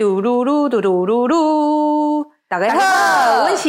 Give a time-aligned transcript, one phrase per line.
[0.00, 3.68] 嘟噜噜嘟噜噜噜，大家好，我是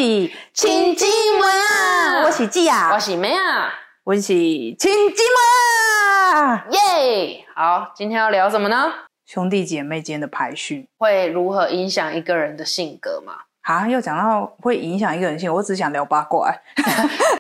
[0.54, 3.69] 亲姊妹啊我是季啊我，是妹啊，
[4.05, 6.65] 我是亲姊妹啊。
[6.71, 7.46] 耶！
[7.54, 8.94] 好，今天要聊什么呢？
[9.25, 13.34] 兄弟姐妹间的排序会如何影响一个人的性格嘛？
[13.62, 16.60] 啊，又讲到会影响一个人性，我只想聊八卦、 欸。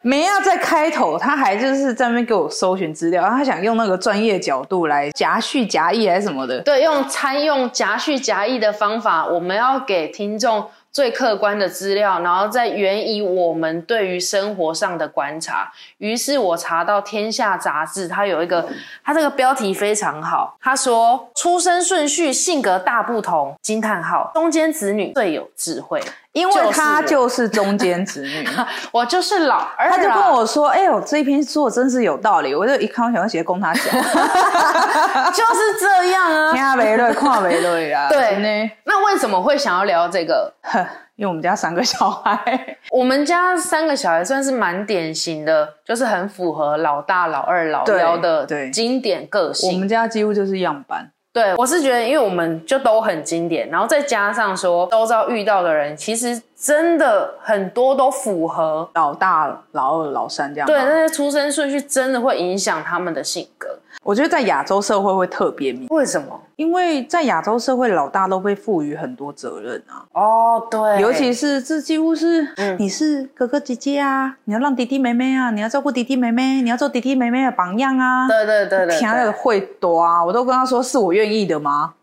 [0.03, 6.61] 梅亚在开头，他还就是在那边给我搜寻资料，他想用那个专业角度来夹叙夹议还是什么的。
[6.61, 15.71] 对，用参用夹叙夹议的方法，我们要给听众最客观的资料，然后再援以我们对于生活上的观察。
[15.99, 18.67] 于是我查到《天下》杂志，它有一个，
[19.03, 26.01] 它这个标题非常好，他说出生顺序性格大不同，惊叹号，中间子女最有智慧。
[26.33, 28.47] 因为他就是中间子女，
[28.91, 36.53] 我就是老二、啊，他就跟我说：“哎呦，这一篇说的真是有道理。”我就一看，我想要写供他讲， 就是这样啊。
[36.53, 38.07] 听没 对，看没对啦。
[38.09, 40.53] 对呢，那为什么会想要聊这个？
[40.61, 40.79] 呵
[41.17, 49.79] 因为我们家三个小孩，我们家三个小孩算是蛮典型的，就是很符合老大、老二、老幺的经典个性我性。
[49.79, 51.11] 们家几乎就是样板。
[51.33, 58.89] 对我是觉得，因为我们就都很经典，然后再加上说周遭遇到的人，其实真的很多都符合。
[58.95, 60.67] 老大、老二、老三这样。
[60.67, 63.70] 对，那些出生顺序真的会影响他们的性格。
[64.03, 66.39] 我觉得在亚洲社会会特别明，为什么？
[66.55, 78.27] 因为在亚洲社会，老大都被赋予很多责任啊，哦，对，尤其是这几乎是，嗯你是哥哥姐姐啊，你要让弟弟妹妹啊，你要照顾弟弟妹妹，你要做弟弟妹妹的榜样啊。
[78.27, 81.93] 对对对对听的对，会多啊，我都跟他说是我愿意的吗？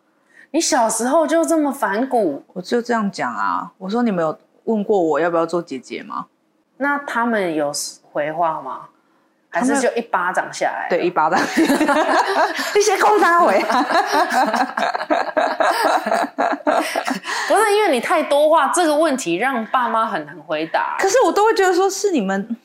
[0.51, 6.27] 你小时候就这么反骨，我就这样讲啊，我说你们有问过我要不要做姐姐吗？
[6.79, 7.73] 那他们有
[8.11, 8.83] 回话吗？
[9.51, 10.87] 还是就一巴掌下来？
[10.91, 11.41] 对，一巴掌，
[12.75, 13.59] 你先空他回。
[17.49, 20.97] 不是因为你太多话，这个问题让爸妈很难回答。
[20.99, 22.57] 可是我都会觉得说是你们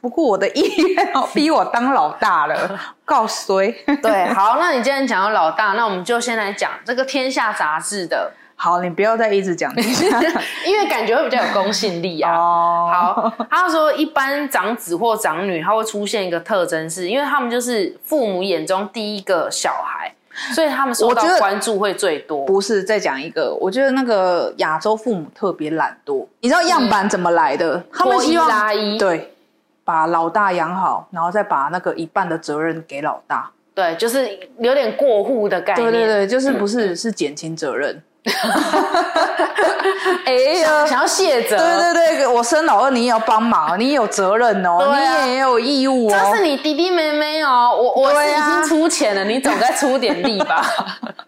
[0.00, 3.70] 不顾我的意愿，逼我当老大了，告衰。
[4.02, 9.74] 对，好，那你既然讲到老大，那我们就先来讲这个《天下》杂志的，好，你不要再一直讲
[10.64, 12.32] 因为感觉会比较有公信力啊。
[12.32, 12.90] 哦。
[12.94, 20.14] 好，他说一般长子或长女，他会出现一个特征是，因为他们就是父母眼中第一个小孩，
[20.54, 22.44] 所以他们受到关注会最多。
[22.44, 26.24] 不是，再讲一个，我觉得那个亚洲父母特别懒惰。
[26.38, 27.82] 你知道样板怎么来的？
[27.92, 28.48] 他们希望
[28.96, 29.34] 对，
[29.82, 33.50] 把老大养好，然后再把那个一半的责任给老大。
[33.74, 35.90] 对，就是有点过户的概念。
[35.90, 38.00] 对对对，就是不是是减轻责任。
[40.24, 41.56] 哎想呀，想要卸责。
[41.56, 46.10] 对对对，我生老二，你也要帮忙，你也有责任哦，啊你也有义务哦。
[46.30, 50.64] 这是你弟弟妹妹哦，我我是已经出钱了，你总该出点力吧？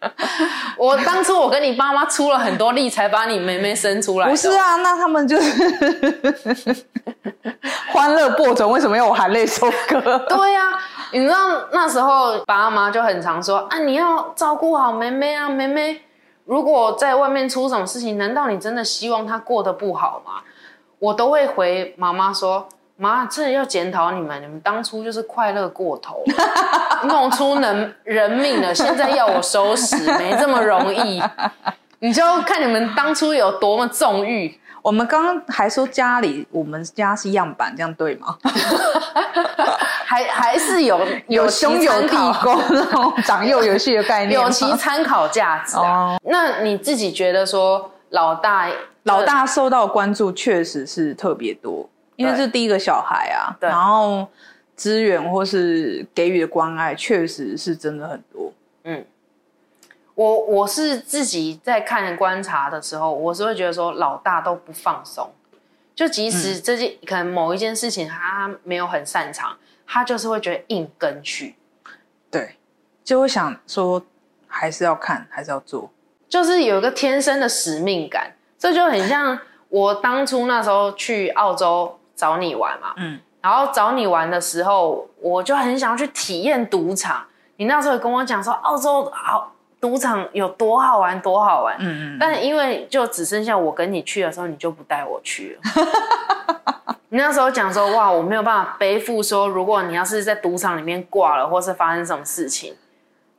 [0.79, 4.29] 我当初我跟你爸妈出了很多力，才把你妹妹生出来。
[4.29, 6.85] 不是啊，那他们就是
[7.93, 10.01] 欢乐播种，为什么要我含泪收割？
[10.29, 10.61] 对呀、
[11.13, 11.37] 你知道
[11.73, 16.01] 那时候爸妈就很常说啊，你要照顾好妹妹啊，妹妹
[16.45, 20.43] 如果在外面出什么事情，难道你真的希望他过得不好吗？
[20.99, 22.69] 我都会回妈妈说。
[22.97, 26.23] 妈，真的要检讨你们，你们当初就是快乐过头，
[27.09, 31.21] 弄出人人命了，现在要我收拾，没这么容易。
[31.99, 38.37] 你就看你们当初有多么纵欲，我们刚刚还说家里，我们家是样板，这样对吗？
[40.05, 44.39] 还还是有有兄有弟参考恭那种长幼有序的概念。
[44.39, 46.13] 有其参考价值啊。
[46.13, 48.69] 哦那你自己觉得说老大
[49.05, 54.29] 老大受到关注确实是特别多，因为对是第一个小孩啊，对然后
[54.77, 58.53] 资源或是给予的关爱确实是真的很多。
[60.15, 65.31] 我我是自己在看观察的时候，我是会觉得说老大都不放松，
[65.95, 71.57] 就即使这件、可能某一件事情他没有很擅长，他就是会觉得硬跟去，
[72.31, 72.57] 对，
[73.03, 74.03] 就会想说
[74.47, 75.91] 还是要看，还是要做。
[76.29, 79.39] 就是有一个天生的使命感，这就很像
[79.69, 87.27] 我当初那时候去澳洲找你玩嘛，嗯，然后找你玩的时候，我就很想要去体验赌场。
[87.57, 89.54] 你那时候跟我讲说，澳洲好
[89.85, 91.77] 赌场有多好玩，多好玩。
[91.79, 96.97] 嗯嗯，但因为就只剩下我跟你去的时候，你就不带我去了。
[97.11, 102.75] 你那时候讲说，哇，我没有办法背负说，如果你要是在赌场里面挂了，或是发生什么事情，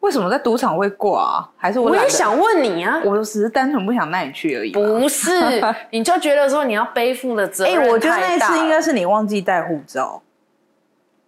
[0.02, 1.50] 为什么在赌场会挂啊？
[1.58, 4.72] 还是我，我也想问你啊，我只是单纯不想带你去而已。
[4.72, 5.32] 不是，
[5.90, 10.22] 你就觉得说你要背负的责哎、任我觉得那一次应该是你忘记带护照。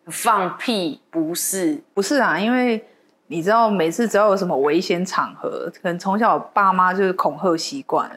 [0.06, 2.86] 放屁，不是，不是啊，因为
[3.28, 8.16] 你知道，每次只要有什么危险场合，可能从小爸妈就是恐吓习惯了，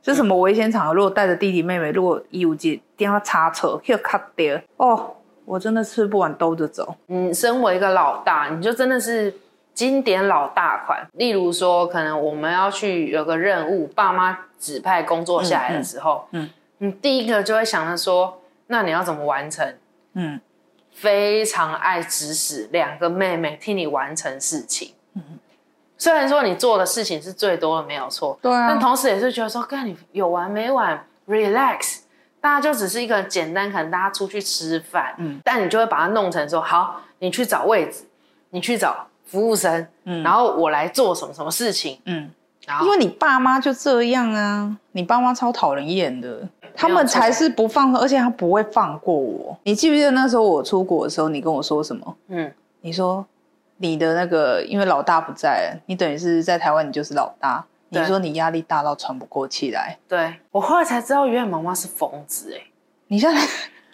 [0.00, 5.14] 就什么危险场合，如果带着弟弟妹妹，如果义务节电话插车，要卡掉哦，
[5.44, 6.94] 我真的吃不完兜着走。
[7.06, 9.34] 你身为一个老大，你就真的是
[9.74, 11.04] 经典老大款。
[11.14, 16.48] 例如说，可能我们要去有个任务，爸妈指派工作下来的时候，嗯，
[16.78, 19.74] 你第一个就会想着说，那你要怎么完成？
[20.12, 20.40] 嗯。
[20.94, 24.94] 非常爱指使两个妹妹替你完成事情。
[25.14, 25.22] 嗯，
[25.98, 28.38] 虽然说你做的事情是最多的，没有错。
[28.40, 28.68] 对啊。
[28.68, 31.98] 但同时也是觉得说，看你有完没完，relax。
[32.40, 35.14] 大家就只是一个简单，可能大家出去吃饭。
[35.18, 35.40] 嗯。
[35.44, 38.04] 但你就会把它弄成说，好，你去找位置，
[38.50, 42.30] 你去找服务生，嗯，然后我来做什么什么事情，嗯。
[42.82, 46.48] 因为你爸妈就这样啊，你爸妈超讨人厌的。
[46.76, 49.56] 他们才是不放，而且他不会放过我。
[49.62, 52.16] 你记不记得那时候我出国的时候，你跟我说什么？
[52.28, 53.24] 嗯，你说
[53.76, 57.64] 你的那个，因为老大不在了，你等于是在台湾，你就是老大。
[57.90, 59.96] 你说你压力大到喘不过气来。
[60.08, 62.60] 对我后来才知道，原来妈妈是疯子哎！
[63.06, 63.40] 你现在，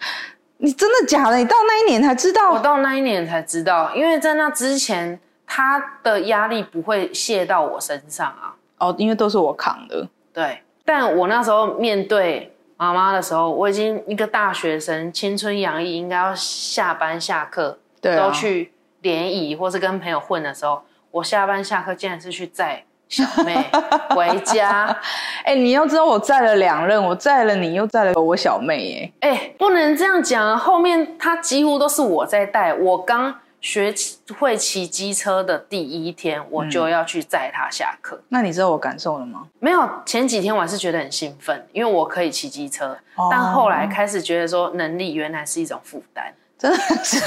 [0.56, 1.36] 你真的假的？
[1.36, 2.50] 你到那一年才知道？
[2.52, 8.56] 我到那一年才知道，因为在那之前，他的压力不会卸到我身上啊。
[8.78, 10.08] 哦，因为都是我扛的。
[10.32, 12.50] 对，但我那时候面对。
[12.80, 18.72] 妈妈的时候，我已经一个大学生，青春洋溢，应该要下班下课都去
[19.02, 20.80] 联谊或是跟朋友混的时候，
[21.10, 23.54] 我下班下课竟然是去载小妹
[24.16, 24.96] 回家。
[25.44, 29.12] 哎，你要知道，我载了两任，我载了你，又载了我小妹。
[29.20, 30.56] 哎，哎，不能这样讲啊！
[30.56, 33.34] 后面他几乎都是我在带，我刚。
[33.60, 33.94] 学
[34.38, 38.18] 会骑机车的第一天，我就要去载他下课。
[38.28, 39.42] 那你知道我感受了吗？
[39.58, 42.96] 没有，前几天我还是觉得很兴奋，因为我可以骑机车。
[43.30, 47.20] 但后来开始觉得说，能力原来是一种负担，真的是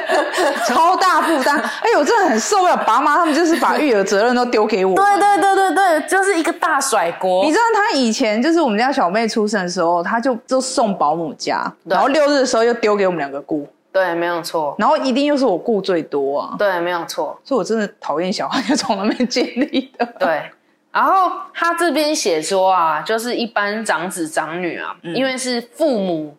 [0.66, 1.58] 超大负担。
[1.58, 4.96] 哎呦，我真的很受不了爸妈，他们就是把育儿责任都丢给我。
[4.96, 7.44] 对对对对对，就是一个大甩锅。
[7.44, 13.68] 你知道他以前就是我们家小妹出生的时候，他就就送保姆家，然后六日的时候又丢给我们两个顾。
[13.94, 14.74] 对，没有错。
[14.76, 16.56] 然后一定又是我顾最多啊。
[16.58, 17.40] 对，没有错。
[17.44, 20.04] 所以我真的讨厌小孩，就从那边建立的。
[20.18, 20.50] 对。
[20.90, 26.36] 然后他这边写说啊，就是一般长子长女啊，因为是父母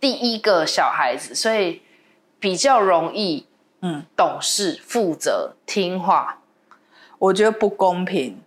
[0.00, 1.80] 第一个小孩子，所以
[2.40, 3.46] 比较容易
[3.82, 6.38] 嗯懂事、负责、听话。
[7.18, 8.40] 我觉得不公平，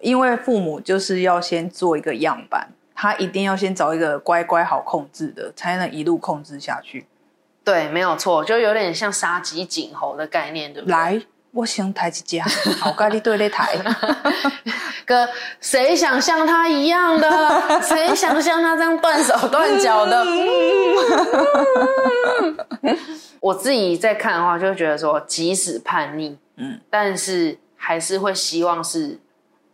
[0.00, 7.06] 因为父母就是要先做一个样板，他一定要先找一个乖乖好控制的，才能一路控制下去。
[7.64, 10.92] 对，没有错，就有点像杀鸡儆猴的概念，对不对？
[10.92, 11.22] 来，
[11.52, 12.44] 我想抬一家，
[12.80, 13.76] 好咖喱对擂台。
[15.06, 15.28] 哥，
[15.60, 17.52] 谁想像他一样的？
[17.82, 20.26] 谁想像他这样断手断脚的？
[23.40, 29.18] 我自己在看的话，就会觉得说，即使叛逆，嗯，但是还是会希望是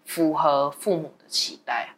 [0.04, 1.88] 符合父母的期待。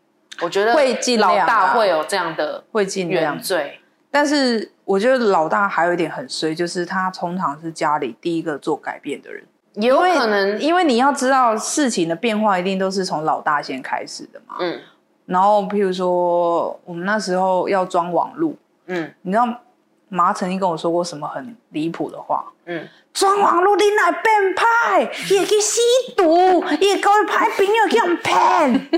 [0.40, 4.70] 我觉得会尽量，老大会有这样的会尽量原罪，但是。
[4.90, 9.44] 我觉得老大还有一点很衰，就是他通常是家里第一个做改变的人，
[9.75, 14.56] 有可能，因为你要知道事情的变化一定都是从老大先开始的嘛。
[14.58, 14.81] 嗯，
[15.26, 18.56] 然后譬如说我们那时候要装网路，
[18.87, 19.46] 嗯，你知道
[20.08, 22.44] 妈曾经跟我说过什么很离谱的话？
[22.70, 25.81] 嗯，装网路你来变派，也去吸
[26.17, 28.88] 毒，也搞派朋友去骗，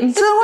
[0.00, 0.40] 你真会。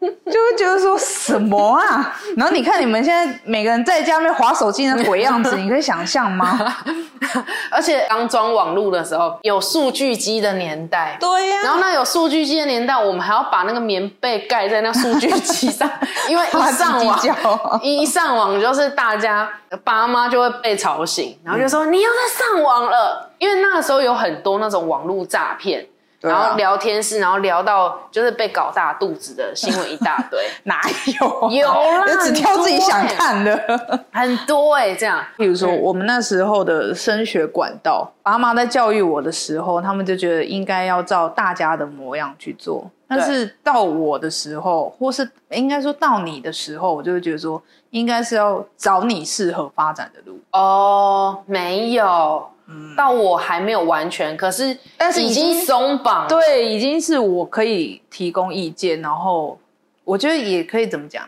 [0.00, 2.16] 就会觉得说什么啊？
[2.36, 6.76] 然后你看你们现在每个人在家面划手机的鬼样子，你可以想象吗？
[7.70, 11.62] 而且刚装网络的时候，有数据机的年代，对呀。
[11.64, 15.90] 然后那有数据机的年代，我们还要把那个棉被盖在那数据机上，
[16.28, 19.48] 因为一上网，一上网就是大家
[19.84, 25.86] 爸妈就会被吵醒，然后就说你又在上网了，因为那个时候有很多那种网络诈骗。
[26.20, 30.80] 然后聊天室，然后聊到就是被搞大肚子的新闻一大堆， 哪
[31.20, 31.50] 有？
[31.50, 34.94] 有啦，只挑自己想看的，很多哎。
[34.94, 42.90] 这样，比如说我们那时候的升学管道，爸妈在教育我的时候，他们就觉得应该要照大家的模样去做。
[43.10, 50.38] 但是到我的时候，或是应该说到你的时候，我就会觉得说，应该是要找你适合发展的路。
[50.52, 52.50] 哦，没有。
[52.94, 59.58] 到我还没有完全，可是但是已经松绑，对，已经是我可以提供意见，然后
[60.04, 61.26] 我觉得也可以怎么讲，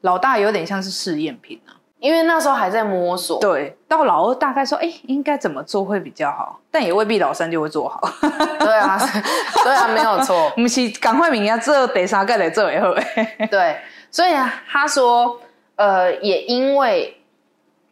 [0.00, 3.40] 老大有点像是试验品啊，因为那时候还在摸索。
[3.40, 8.00] 对，到老二大概说，哎，应该怎么做会比较好，但也未必老三就会做好。
[8.58, 8.98] 对啊，
[9.62, 10.50] 对啊，没有错。
[10.56, 12.92] 不是赶快明呀，这得啥盖得这以后。
[13.50, 13.76] 对，
[14.10, 15.40] 所以啊他说，
[15.76, 17.15] 呃，也因为。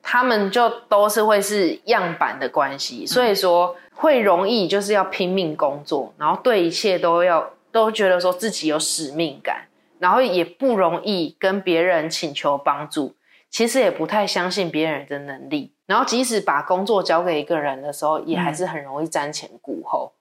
[0.06, 9.66] 他们就都是会是样板的关系，所以说会容易就是要拼命工作，然后对一切都要都觉得说自己有使命感，
[9.98, 13.16] 然后也不容易跟别人请求帮助，
[13.48, 20.12] 其实也不太相信别人的能力，然后即使把工作交给一个人的时候，也还是很容易瞻前顾后，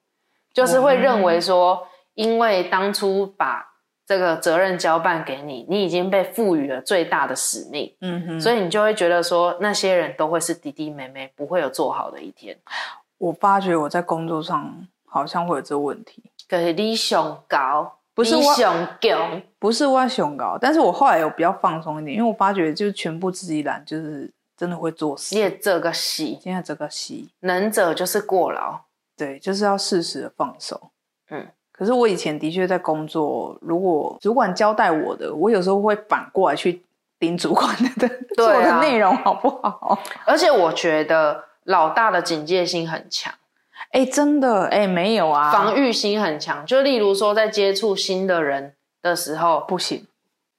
[0.54, 3.73] 就是会认为说，因为当初把。
[4.06, 12.58] 这个责任交办给你，你已经被赋予了最大的使命，嗯哼，所以你就会觉得说那些人都会是弟弟妹妹，不会有做好的一天。
[13.18, 25.38] 我发觉我在工作上好像会有这个问题，可是你想高，不是我想高，不是我想高，但是我后来有比较放松一点，因为我发觉就是全部自己揽，就是真的会做事。
[25.38, 28.82] 也这个戏，现在这个戏，能者就是过劳，
[29.16, 30.92] 对，就是要适时的放手，
[31.30, 31.48] 嗯。
[31.84, 36.82] 可是我以前的确在工作如果主管交代我的我有时候会反过来去
[37.20, 40.00] 盯主管的 做的内容好不好？
[40.26, 43.34] 而且我觉得老大的警戒心很强。
[43.92, 44.68] 哎真的？
[44.72, 45.52] 哎没有啊。
[45.52, 46.66] 防御心很强。
[46.66, 50.08] 就例如说在接触新的人的时候不行。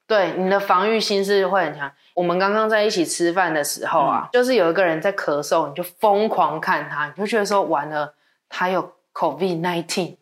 [0.07, 1.91] 对你的防御心是会很强。
[2.13, 8.13] 我们刚刚在一起吃饭的时候啊就是有一个人在咳嗽你就疯狂看他你就觉得说完了
[8.51, 10.17] 他又 Covid nineteen，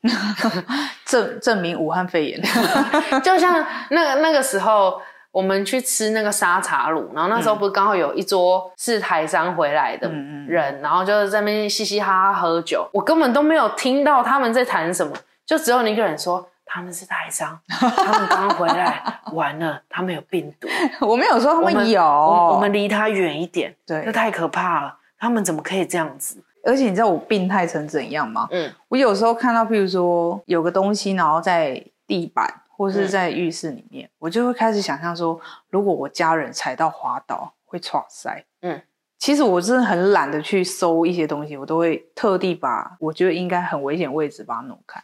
[1.07, 2.41] 证证明武汉肺炎，
[3.25, 10.07] 就像那那个时候，我们去吃那个沙茶卤，然后那时候不是刚好有一桌是台商回来的
[10.47, 20.69] 人，然后就在那边嘻嘻哈哈喝酒，我根本都没有听到他们在谈什么，就只有一个人说他们是台商， 他们刚回来，完了，他们有病毒，
[21.01, 26.45] 我没有说他们有，我们离他远一点，对，这太可怕了，他们怎么可以这样子？
[26.65, 28.47] 而且你知道我病态成怎样吗？
[28.51, 35.41] 嗯，我有时候看到，譬如说有个东西，然后在地板或是在浴室里面，我就会开始想象说，
[35.71, 38.45] 如果我家人踩到滑倒会撞塞。
[38.63, 38.81] 嗯，
[39.19, 45.03] 其实我真的很懒得去搜一些东西，我都会特地把我觉得应该很危险位置把它弄开。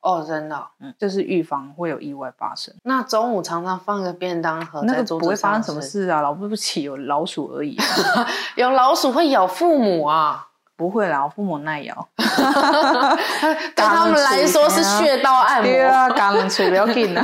[0.00, 2.74] 哦，真的，嗯，就是预防会有意外发生。
[2.82, 7.76] 那中午常常放个便当盒，那个不会发生什么事啊，老不起有老鼠而已。
[8.56, 10.48] 有老鼠会咬父母啊。
[10.82, 15.70] 不会啦，我父母耐咬， 对他们来说是穴道按摩。
[15.70, 17.22] 对啊，刚吹不要紧啦，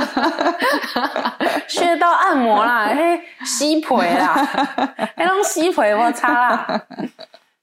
[1.67, 4.33] 穴道按摩啦，嘿，吸皮啦，
[5.17, 6.81] 嘿，弄吸皮我擦啦。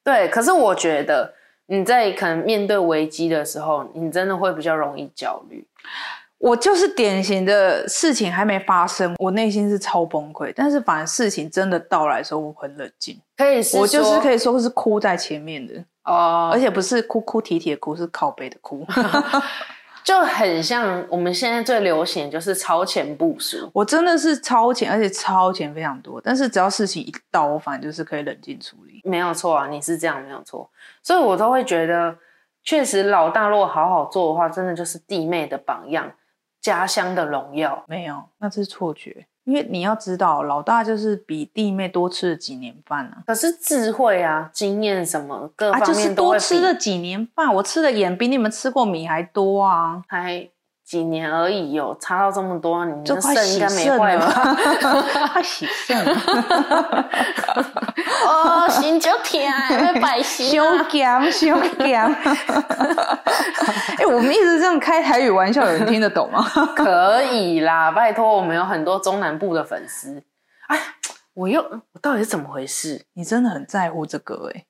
[0.05, 1.33] 对，可是我觉得
[1.69, 5.67] 你在可能面对危机的时候，你真的会比较容易焦虑。
[6.39, 10.53] 我就是典型的事情还没发生，我内心是超崩溃。
[10.55, 13.19] 但是反正事情真的到来的时候，我很冷静。
[13.37, 15.75] 可以，我就是可以说是哭在前面的
[16.05, 18.87] 哦，而且不是哭哭啼啼的哭，是靠背的哭
[20.05, 23.69] 就很像我们现在最流行就是超前部署。
[23.73, 26.21] 我真的是超前，而且超前非常多。
[26.21, 29.01] 但是只要事情一到，我反正就是可以冷静处理。
[29.05, 30.71] 没有错啊，你是这样没有错，
[31.03, 32.17] 所以我都会觉得，
[32.63, 36.13] 确实老大如果好好做的话，真的就是弟妹的榜样。
[36.67, 39.25] 家乡的荣耀没有，那是错觉。
[39.45, 43.23] 因为你要知道，老大就是比弟妹多吃了几年饭啊。
[43.25, 47.55] 可是智慧啊、经验什么各方面就是多吃了几年饭。
[47.55, 50.51] 我吃的盐比你们吃过米还多啊，还。
[50.87, 54.55] 几年而已，有差到这么多，你的肾应该没坏吧？
[55.35, 55.99] 快洗肾！
[58.25, 59.53] 哦，心就甜，
[59.85, 60.49] 要百心。
[60.49, 62.01] 修咸，修咸。
[63.99, 66.41] 哎，我们一直这样开台语玩笑，有人听得懂吗？
[66.77, 70.23] 可以啦，拜托，我们有很多中南部的粉丝。
[70.69, 70.79] 哎，
[71.35, 73.05] 我又，我到底是怎么回事？
[73.15, 74.67] 你真的很在乎这个哎？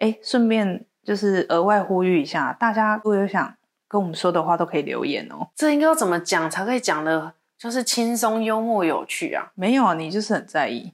[0.00, 3.55] 哎，顺便就是额外呼吁一下，大家如果有想。
[3.88, 5.48] 跟我们说的话都可以留言哦。
[5.54, 9.50] 这应该要怎么讲才可以讲的，就是轻松、幽默、有趣啊？
[9.54, 10.92] 没有啊，你就是很在意。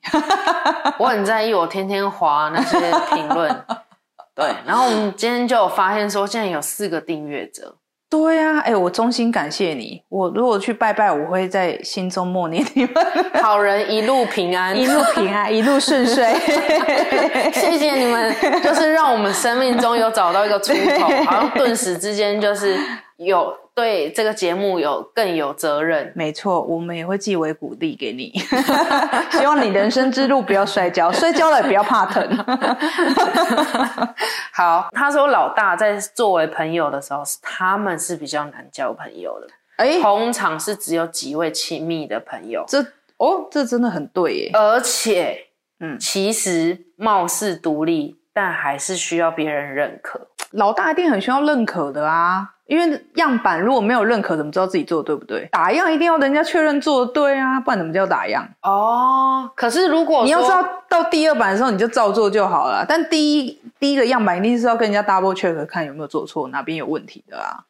[0.98, 2.78] 我很在意，我天天划那些
[3.14, 3.64] 评论。
[4.34, 7.76] 对，然后我们今天就有发现说，现在有四个订阅者。
[8.12, 10.02] 对呀，哎，我衷心感谢你。
[10.10, 12.92] 我如果去拜拜，我会在心中默念你们。
[13.42, 16.22] 好人一路平安， 一路平安，一路顺遂。
[17.54, 22.78] 谢谢你们，就是让我们生命中有找到一个出口，好像顿时之间就是
[23.16, 23.56] 有。
[23.74, 28.30] 对这个节目有更有责任，没错，我们也会寄为鼓励给你，
[29.32, 32.36] 希望你人生之路不要摔跤，摔跤了也不要怕疼。
[34.52, 42.62] 好，他说老大在作为朋友的时候，他们是比较难交朋友的，哎，通常是只有几位亲密的朋友。
[42.68, 42.78] 这
[43.16, 45.46] 哦，这真的很对耶，而且，
[45.80, 50.28] 嗯，其实貌似独立，但还是需要别人认可。
[50.50, 52.50] 老大一定很需要认可的啊。
[52.72, 55.46] 因为样板如果没有认可，怎么知道自己做的对不对？
[55.52, 58.48] 打样一定要人家确认做的对啊，不然怎么叫打样？
[58.62, 62.82] 哦，可是如果你要知道到第二版的时候，你就照做就好了。
[62.88, 67.64] 但第一第一个样板一定是要跟人家 double check 看有没有做错，哪边有问题的啊。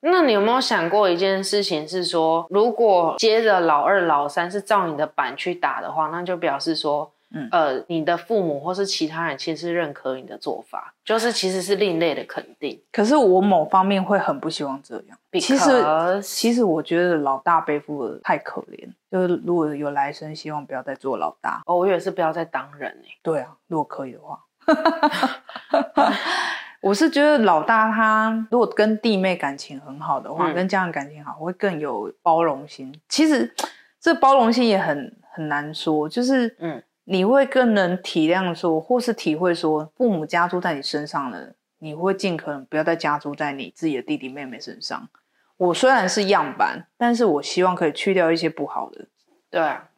[0.00, 7.10] 那你有没有想过一件事情是说，如果接着老二、老三是照你的版去打的话，那就表示说。
[7.36, 12.80] 嗯，呃，你的父母或是其他人其实认可你的做法，就是其实是另类的肯定。
[12.90, 15.18] 可是我某方面会很不希望这样。
[15.32, 18.88] 其实，其实我觉得老大背负的太可怜。
[19.10, 21.62] 就是如果有来生，希望不要再做老大。
[21.66, 23.08] 哦，我也是不要再当人哎。
[23.22, 24.42] 对啊，如果可以的话，
[26.80, 32.98] 我是觉得老大他如果跟弟妹感情很好的话，跟家人感情好，会更有包容心。
[33.08, 33.54] 其实
[34.00, 36.82] 这包容心也很很难说，就是嗯。
[37.08, 45.08] 你会更能体谅说，或是体会说，父母加注在你身上的，你会尽可能不要再加注在你自己的弟弟妹妹身上。
[45.56, 49.06] 我虽然是样板，但是我希望可以去掉一些不好的。
[49.48, 49.88] 对啊，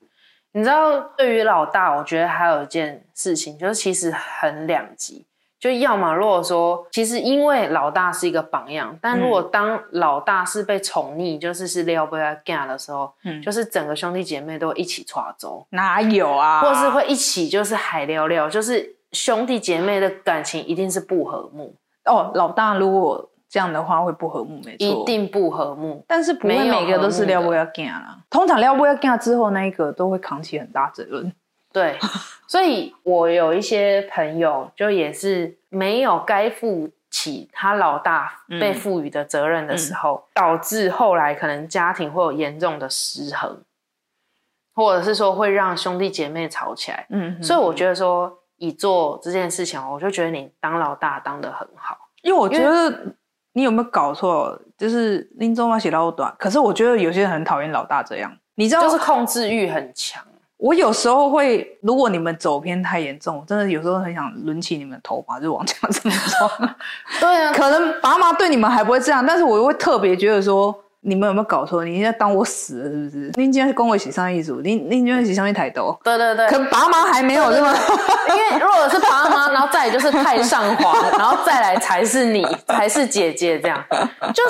[0.52, 5.24] 你知道，对于老大，我觉得还有一件事情，就是其实很两极。
[5.60, 16.60] 就要么如果说，其实因为老大是一个榜样，但如果当老大是被宠溺，就是是撩不要干的时候，嗯，就是整个兄弟姐妹都一起抓走，哪有啊？
[16.60, 21.74] 或是会一起就是海撩撩，就是兄弟姐妹的感情一定是不和睦
[22.04, 22.30] 哦。
[22.34, 26.04] 老大如果这样的话会不和睦，没错，一定不和睦。
[26.06, 31.32] 但是不会每个都是撩不要干啦，通常撩不要干之后，那一个都会扛起很大责任。
[31.78, 31.96] 对，
[32.48, 43.62] 所以我有一些朋友，就也是没有该负起他老大被赋予的责任的时候，导致后来可能家庭会有严重的失衡，
[44.74, 47.06] 或者是说会让兄弟姐妹吵起来。
[47.10, 53.14] 嗯，所以我觉得说，以做这件事情，我就觉得你当老大当的很好，因为我觉得
[53.52, 60.24] 你有没有搞错，就是林中嘛写老短，可是我觉得有些人很讨厌老大这样，你知道，就是控制欲很强。
[60.58, 66.50] 我有时候会，如果你们走偏太严重，真的有时候很想抡起你们的头发，就往这样子说。
[67.20, 71.84] 对啊， 可能爸妈对你们还不会这样，但是我会特别觉得说，你们有没有搞错？
[71.84, 73.30] 你现在当我死了是不是？
[73.36, 75.96] 您今天是跟我一起上一组，您您今天一起上一台斗。
[76.02, 76.48] 对对对。
[76.48, 77.72] 可能爸妈还没有这么？
[78.30, 83.80] 因为如果是爸妈，然后再就是太上皇， 然后再来才是你，才是姐姐这样，
[84.34, 84.42] 就。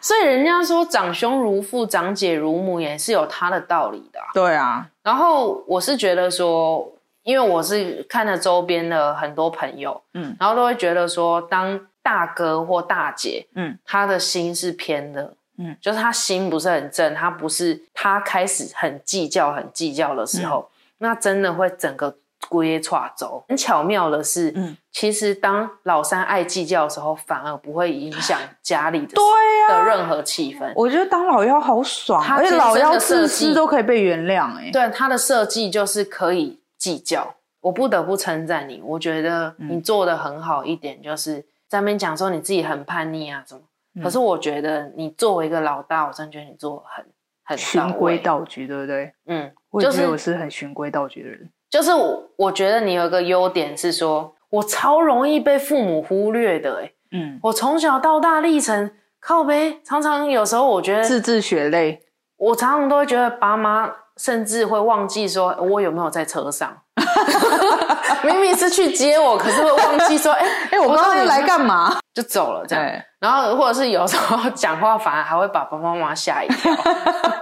[0.00, 4.20] 所以人家说长兄如父，长姐如母，也是有他的道理的。
[4.32, 22.16] 对啊，然后我是觉得说，因为我是看了周边的很多朋友，嗯，然后都会觉得说，当大哥或大姐，嗯，他的心是偏的，嗯，就是他心不是很正，他不是他开始很计较、很计较的时候，那真的会整个。
[22.48, 29.24] 归错走，很巧妙的是，嗯，其实当老三爱计较的时候，反而不会影响家里的对
[29.60, 30.72] 呀的任何气氛。
[30.74, 34.56] 我觉得当老幺好爽，而且老幺自私都可以被原谅。
[34.56, 37.34] 哎，对，他的设计就是可以计较。
[37.60, 43.60] 我不得不称赞你，我觉得你做的很好一点，就是在那边讲说你自己很叛逆啊什么。
[44.00, 47.04] 可是我觉得你作为一个老大，我真觉得你做很
[47.44, 49.12] 很循规蹈矩，对不对？
[49.26, 51.50] 嗯，我觉得我是很循规蹈矩的人。
[51.70, 62.00] 就是我，我觉得你有一个优点是说，我超容易被父母忽略的，哎，嗯，我从小到大历程靠背，常常有时候我觉得字字血泪，
[62.38, 66.74] 我常常都会觉得爸妈甚至会忘记说我有没有在车上，
[68.24, 71.98] 明明是去接我，可是会忘记说，哎 哎，我刚刚来干嘛？
[72.14, 72.84] 就走了这样，
[73.20, 76.72] 然后或者是有时候讲话反而还会把爸爸妈妈吓一跳。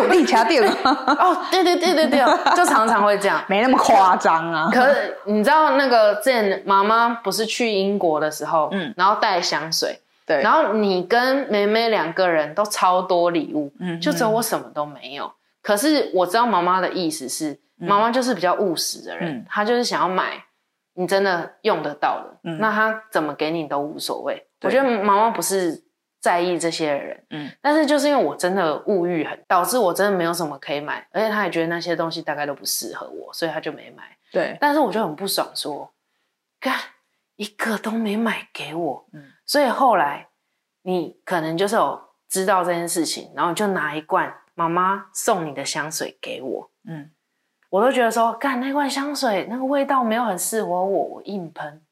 [0.00, 2.20] 哎呦，立卡店哦，对对对对对，
[2.56, 4.68] 就常常会这样，没那么夸张啊。
[4.72, 15.30] 可是你知道那个之前妈妈不是去英国的时候，嗯，然后带香水，对，然后你跟妹妹两个人都超多礼物，嗯，就只有我什么都没有。
[15.62, 20.42] 可是我知道妈妈的意思是，妈妈就是比较务实的人，她就是想要买
[20.94, 24.44] 你真的用得到的，那她怎么给你都无所谓。
[24.62, 25.82] 我觉得妈妈不是。
[26.22, 34.04] 在意这些人，嗯，但是就是因为我真的物欲很，导致我真的没有什么可以买，而且他也觉得那些东西大概都不适合我，所以他就没买。
[34.30, 35.92] 对，但是我就很不爽，说，
[36.60, 36.78] 干
[37.34, 40.28] 一个都没买给我，嗯，所以后来
[40.82, 47.10] 你可能就是有知道这件事情，然后就拿一罐妈妈送你的香水给我，嗯，
[47.68, 51.82] 我都觉得说，干那罐香水那个味道没有很适合我，我硬喷。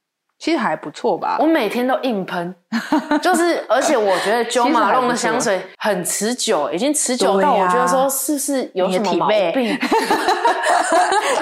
[0.40, 1.36] 其实还不错吧。
[1.38, 2.54] 我每天都硬喷，
[3.20, 9.78] 就是而且我觉得九马龙的香水很持久，已经持久到我觉得说是不是有什么毛病？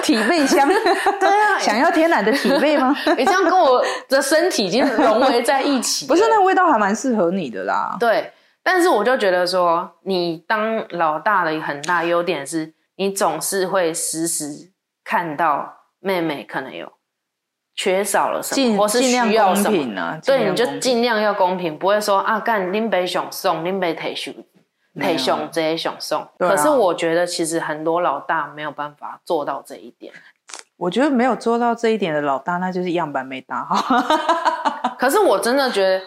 [0.03, 2.95] 体味香，对啊，想要天然的体味吗？
[3.17, 7.95] 你这样跟我的身体已经融为在一起，不是那味道还蛮适合你的啦。
[7.99, 8.31] 对，
[8.63, 14.71] 但是我就觉得说，你当老大的很大优点是你总是会时时
[15.03, 16.91] 看到妹妹可能有。
[17.79, 20.19] 缺少了什么，或是需要什么？
[20.25, 24.33] 对，你就尽量要公平，不会说啊，干林北熊送，林北退熊
[24.99, 26.27] 退熊这些熊送。
[26.37, 30.11] 可是我觉得，其实很多老大没有办法做到这一点。
[30.75, 34.03] 我觉得没有做到这一点的老大，那就是样板没打好。
[34.99, 36.01] 可是我真的觉得，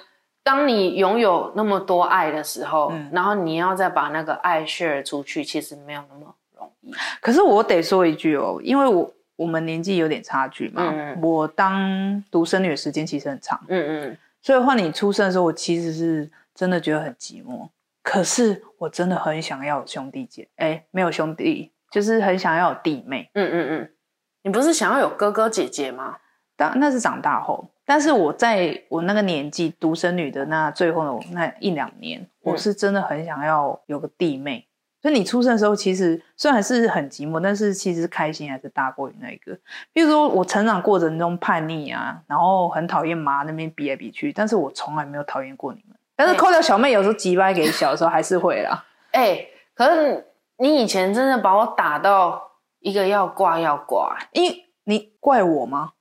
[0.45, 6.93] 当你拥有那么多爱的时候，然后你要再把那个爱 share 出去，其实没有那么容易。
[7.23, 9.11] 可是我得说一句哦，因为我。
[9.43, 17.69] 我们年纪有点差距嘛，我当独生女的时间其实很长，嗯嗯，所以换你出生的时候，我其实是真的觉得很寂寞。
[18.03, 23.31] 可是我真的很想要有兄弟姐，哎，没有兄弟，就是很想要有弟妹。
[23.35, 23.91] 嗯嗯嗯，
[24.43, 26.17] 你不是想要有哥哥姐姐吗？
[26.57, 34.67] 当那是长大后，但是我在我那个年纪独生女的那最后的那一两年，我是真的很想要有个弟妹。
[35.03, 39.59] 所以你出生的时候，其实虽然是很寂寞，但是其实开心还是大过于那个。
[39.93, 45.97] 比如说我成长过程中叛逆啊，然后很讨厌妈那边比来比去，但是我从来没有讨厌过你们。
[46.15, 48.85] 但是扣掉小妹有时候急歪给小的时候还是会啦。
[49.11, 50.25] 哎，可是
[50.59, 52.41] 你以前真的把我打到
[52.79, 55.93] 一个要挂要挂，因你怪我吗？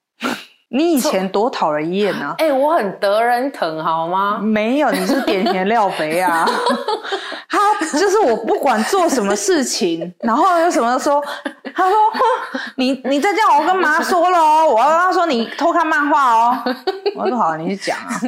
[0.73, 2.34] 你以前多讨人厌啊！
[2.39, 4.39] 哎，我很得人疼，好吗？
[4.39, 6.47] 没有，你是典型料肥啊！
[7.49, 11.21] 他就是我不管做什么事情，然后有什么说，
[11.75, 11.97] 他说
[12.77, 16.63] ：“你你再这样，我跟妈说了哦，我要跟他说你偷看漫画哦。”
[17.17, 18.21] 我说：“好，你去讲啊。”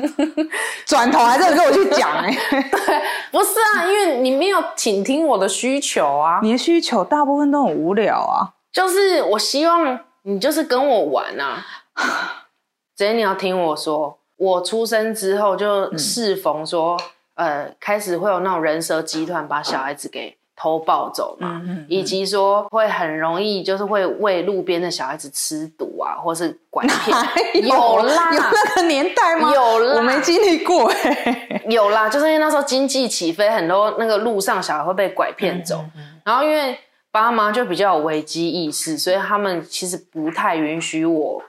[0.85, 3.01] 转头还在跟我去讲哎，对，
[3.31, 6.39] 不是啊，因为你没有倾听我的需求啊。
[6.43, 11.65] 你的需求大部分都很无聊啊，就是我希望你就是跟我玩啊。
[12.95, 16.97] 直接你要听我说，我出生之后就适逢说，
[17.35, 27.97] 呃，开始会有那种人蛇集团把小孩子给偷抱走嘛，以及说会很容易就是会喂路边的小孩子吃毒啊，或是拐骗，有？
[28.03, 29.51] 啦，有那个年代吗？
[29.51, 35.83] 有啦，我没经历过哎，有啦，就是因为那时候经济起飞，很多那个路上小孩会被拐骗走，
[36.23, 36.77] 然后因为
[37.11, 41.41] 爸妈就比较有危机意识，所以他们其实不太允许我。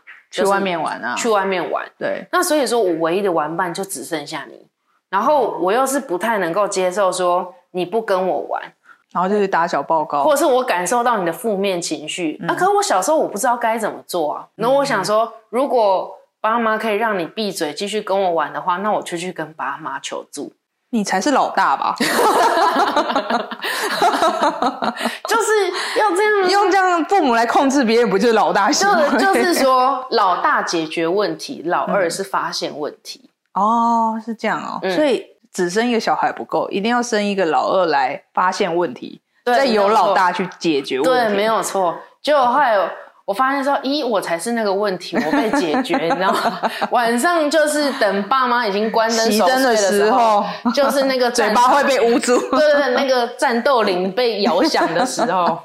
[0.42, 1.14] 去外面玩啊！
[1.16, 2.27] 去外面玩，对。
[2.33, 4.66] 那所以说我唯一的玩伴就只剩下你，
[5.09, 8.61] 然后我又是不太能够接受说你不跟我玩，
[9.12, 12.40] 然后就去打小报告，或者是我感受到你的负面情绪。
[12.49, 14.49] 啊，可是我小时候我不知道该怎么做啊。
[14.57, 20.53] 那我想说，如果爸妈可以让你闭嘴，继续跟我玩的话，那我就去跟爸妈求助。
[20.94, 21.92] 你才是老大吧？
[25.26, 28.70] 就是要这样用这样父母来控制别人，不就是老大？
[28.70, 28.87] 就
[29.18, 33.28] 就是说， 老大解决问题，老二是发现问题。
[33.54, 34.78] 哦，是这样哦。
[34.88, 41.11] 所以只生一个小孩不够，一定要生一个老二来发现问题，再由老大去解决问题。
[41.11, 41.96] 对，没有错。
[42.22, 42.88] 就还有。
[43.26, 46.60] 我发现说，咦，我才是那个问题，我被解决，你知道吗？
[46.92, 55.58] 晚上就是等爸妈已经关灯守岁的时候，就是那个 嘴巴会被捂住， 对对对，那个战斗铃被摇响的时候。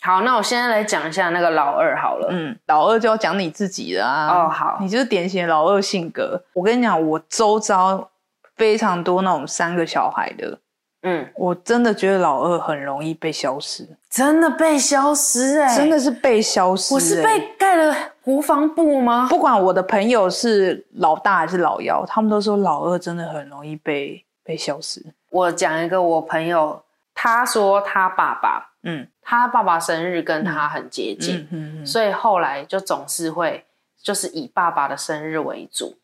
[0.00, 2.28] 好，那我现在来讲一下那个老二好了。
[2.30, 4.28] 嗯，老二就要讲你自己了啊。
[4.28, 6.42] 哦，好，你就是典型老二性格。
[6.54, 8.10] 我跟你讲，我周遭
[8.56, 10.58] 非常多那种三个小孩的。
[11.06, 16.94] 嗯，我真的觉得老二很容易被消失，真的被消失哎，真的是被消失。
[16.94, 19.26] 我是被盖了国防部吗？
[19.28, 25.04] 不管我的朋友是老大还是老幺，他们都说老二真的很容易被被消失。
[25.28, 26.82] 我讲一个我朋友，
[27.14, 33.66] 他说他爸爸，嗯，他爸爸生日跟他很接近，嗯嗯，所以后来就总是会
[34.02, 35.98] 就是以爸爸的生日为主，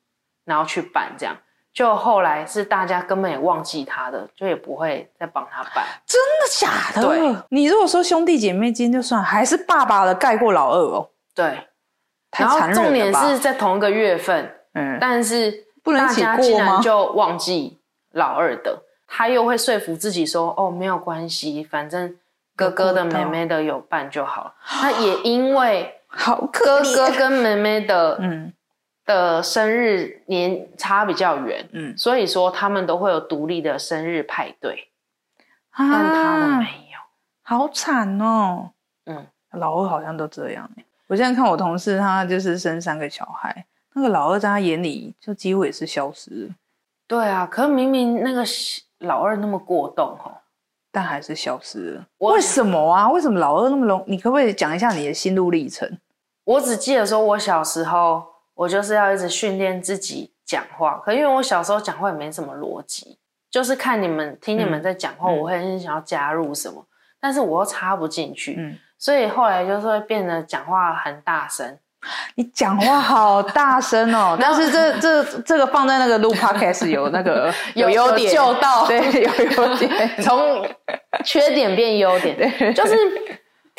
[0.44, 1.34] 然后去办这样。
[1.72, 5.84] 就后来是大家根本也忘记他的，就也不会再帮他办。
[6.04, 7.06] 真的假的？
[7.06, 11.08] 对，你如果说兄弟姐妹间就算，还是爸爸的盖过老二哦。
[11.32, 11.68] 对，
[12.36, 17.78] 然后重点是在同一个月份，嗯，但是不能大家竟然就忘记
[18.12, 22.16] 老二的，他又会说服自己说：“哦，没有关系，反正
[22.56, 28.52] 哥哥的、妹妹的有办就好了。”他也因为好哥哥跟妹妹的，嗯。
[29.04, 34.88] 的生日年差比较远，嗯，所以说他们都会有独立的生日派对，
[35.76, 36.98] 但他们没有，
[37.42, 38.70] 好惨哦，
[39.06, 40.70] 嗯，老二好像都这样
[41.08, 46.54] 我现在看我同事，他就是生三个小孩，那个老二在他眼里就几乎也是消失了。
[47.08, 48.44] 对啊，可是明明那个
[49.00, 50.38] 老二那么过动哦，
[50.92, 52.06] 但还是消失了。
[52.18, 53.10] 为什么啊？
[53.10, 54.04] 为什么老二那么容？
[54.06, 55.98] 你可不可以讲一下你的心路历程？
[56.44, 58.29] 我只记得说，我小时候
[58.60, 63.16] 我就是要一直训练自己讲话，可因为我小时候讲话也没什么逻辑，
[63.50, 66.84] 就是看你们听你们在讲话，我会很想要加入什么，
[67.18, 71.78] 但是我又插不进去，嗯，所以后来就是会变得讲话很大声。
[72.34, 80.66] 你讲话好大声哦， 但是这这这个放在那个录 podcast 有那个 有优点，就到对有优点，从
[81.24, 82.94] 缺点变优点，对，就是。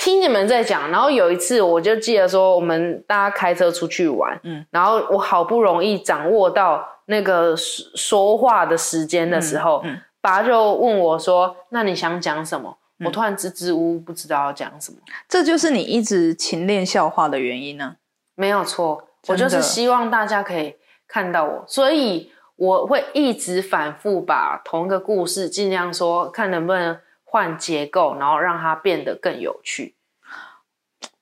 [0.03, 14.97] 听你们在讲，然后有一次我就记得说，我们大家开车出去玩，嗯，然后我好不容易掌握到那个说话的时间的时候，嗯，爸就问我说：“那你想讲什么？”我突然支支吾吾，不知道要讲什么。
[15.29, 17.97] 这就是你一直勤练笑话的原因呢？
[18.33, 20.73] 没有错，我就是希望大家可以
[21.07, 26.97] 看到我，所以我会一直反复把同一个故事，尽量说，看能不能。
[27.31, 29.95] 换结构，然后让它变得更有趣。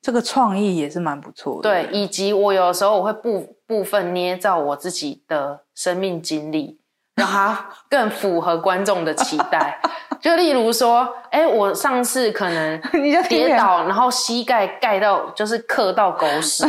[0.02, 1.70] 这个创意也是蛮不错的。
[1.70, 6.80] 对，以及我有的时候我会部部分捏造我自己的生命经历，
[7.14, 9.80] 让它更符合观众的期待。
[10.20, 12.80] 就例如说，哎，我上次可能
[13.28, 16.66] 跌倒，然后膝盖盖到就是磕到狗屎，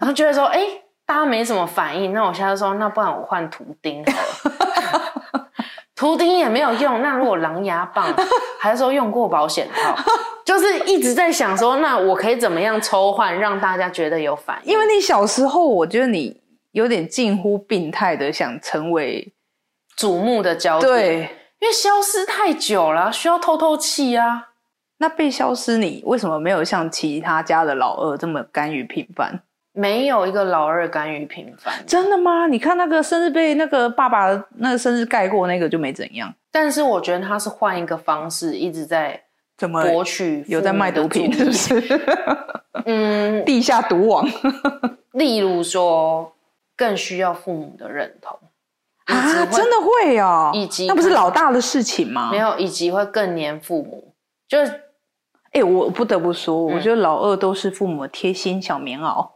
[0.00, 0.60] 然后觉得说，哎，
[1.06, 4.12] 大家没什么反应，那我现在说，那不然我换图钉好
[4.50, 5.03] 了。
[6.04, 8.14] 图钉也没有用，那如果狼牙棒，
[8.60, 9.96] 还是说用过保险套，
[10.44, 14.72] 就是一直在想说，那我可以怎么样抽换，让大家觉得有反应？
[14.72, 19.32] 因为你小时候，我觉得你有点近乎病态的想成为
[19.96, 21.16] 瞩目的焦点，对，
[21.60, 24.48] 因为消失太久了，需要透透气啊。
[24.98, 29.40] 那被消失，你为什么没有像其他家的老二这么甘于平凡？
[29.76, 32.46] 没有一个老二甘于平凡，真的吗？
[32.46, 39.20] 你看那个生日被那个爸爸那个生日盖过那个就没怎样，但是我觉得他是换一个方式一直在
[39.58, 42.00] 怎么博取有在卖毒品，是不是？
[42.84, 44.24] 嗯， 地下毒王，
[45.12, 46.32] 例如说
[46.76, 48.38] 更需要父母的认同。
[49.06, 52.30] 啊，真的会哦，以及那不是老大的事情吗？
[52.30, 54.14] 没有，以及会更黏父母，
[54.48, 54.58] 就
[55.52, 59.28] 哎，我不得不说，我觉得老二都是父母贴心小棉袄。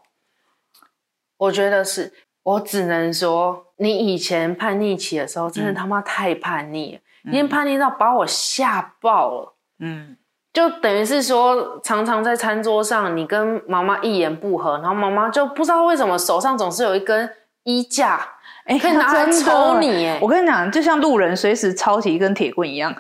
[1.38, 7.01] 我觉得是，我只能说，你以前叛逆期的时候，真的他妈太叛逆了，
[7.33, 9.55] 你叛逆到把我吓爆了。
[9.79, 10.16] 嗯，
[10.53, 17.31] 就等于是说，常常在餐桌上，你跟妈妈一言不合，然后妈妈就不知道为什么手上总是有一根
[17.62, 18.20] 衣架。
[18.68, 20.18] 哎，可以拿来抽你哎！
[20.20, 22.94] 我跟你讲，就像路人随时抄起一根铁棍一样，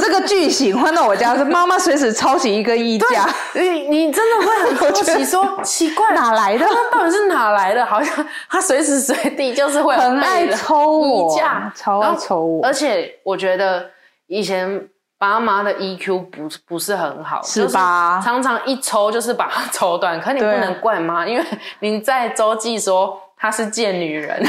[0.00, 3.28] 这个剧情换到我家是妈妈随时抄起一根衣架。
[3.52, 6.64] 你你真的会很 好奇，说奇怪哪来的？
[6.66, 7.84] 他到底是哪来的？
[7.84, 12.64] 好像他随时随地就是会很爱抽衣架，超爱抽我。
[12.64, 13.90] 而且我觉得
[14.26, 18.22] 以前爸妈的 EQ 不不是很好，是吧？
[18.24, 20.18] 常常一抽就是把它抽断。
[20.18, 21.44] 可你不能怪妈，因为
[21.80, 23.20] 你在周记说。
[23.40, 24.46] 她是贱女人，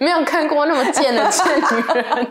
[0.00, 2.28] 没有看过那么贱的贱女人。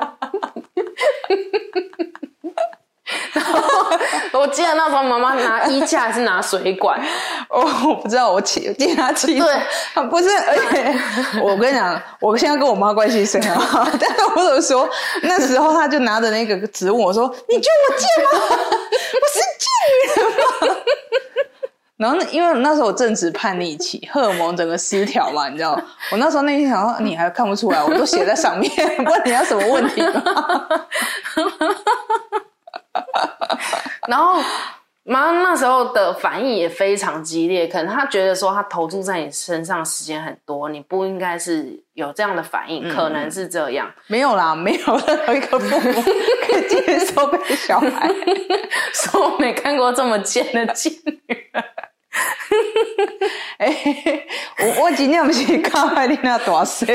[3.34, 7.00] 然后我记得那时候妈妈拿衣架还是拿水管，
[7.50, 9.40] 哦，我不知道，我气，替她气。
[9.40, 9.48] 对，
[10.10, 10.94] 不是，而且
[11.42, 14.90] 我跟你讲，我现在跟我妈关系是很好， 但是我怎么说，
[15.24, 18.58] 那时候她就拿着那个纸问我说：“你觉得我贱吗？
[19.22, 20.26] 我是贱女人
[20.70, 20.78] 吗？”
[22.02, 25.80] 然后，因为那时候我正值叛逆期，荷尔蒙整个失调嘛，你知道？
[26.12, 28.72] 我那时候内心想说，你还看不出来，我都写在上面，
[29.06, 30.02] 问你要什么问题？
[34.08, 34.42] 然后
[35.04, 43.88] 妈那时候的反应也非常激烈，可能他觉得说他投注在你身上时间很多，你不应该是有这样的反应，可能是这样。
[44.08, 48.12] 没有啦，没有任何一个父母可以接受被小孩
[48.92, 51.64] 说我没看过这么贱的贱女人。
[53.58, 54.26] 哎，
[54.60, 56.88] 我我今天不是看海你那大声，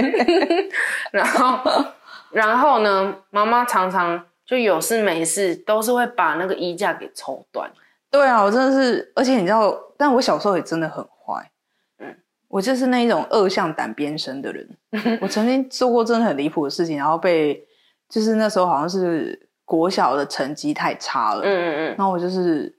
[1.10, 1.84] 然后
[2.30, 7.70] 然后呢，妈妈常常就有事没事都是会把那个衣架给抽断。
[8.10, 11.50] 对啊，我真的是，而且你知道，但我小时候也真的很坏，
[11.98, 12.14] 嗯，
[12.48, 14.68] 我就是那一种恶向胆边生的人。
[15.20, 17.66] 我曾经做过真的很离谱的事情，然后被
[18.08, 22.78] 就是那时候好像是国小的成绩太差了，嗯嗯嗯，然后我就是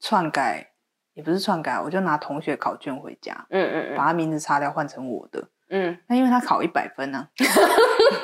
[0.00, 0.70] 篡改。
[1.14, 7.26] 也不是篡改，我就拿同学考卷回家，嗯嗯嗯，把他名字擦掉，换成我的，嗯，那因为他考一百分呢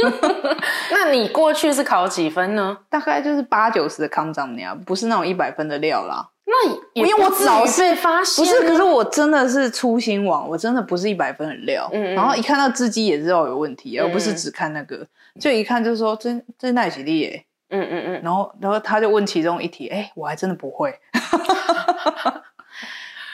[0.91, 2.77] 那你过去是考几分呢？
[2.89, 6.29] 大概就是八九十的康张那样，不是那种一百分的料啦。
[6.45, 11.89] 那因为我老被发现，不是，可是我真的是粗心王，我真的不是一百分的料。
[11.93, 15.07] 嗯然后一看到字迹也知道有问题，而不是只看那个，
[15.39, 17.45] 就一看就说真真奈几利耶。
[17.69, 18.21] 嗯嗯嗯。
[18.23, 20.93] 然后然后他就问其中一题，哎，我还真的不会。